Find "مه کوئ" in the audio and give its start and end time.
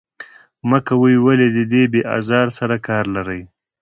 0.69-1.15